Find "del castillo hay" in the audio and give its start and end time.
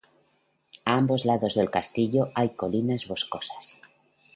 1.53-2.55